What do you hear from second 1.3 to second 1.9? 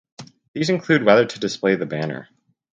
display the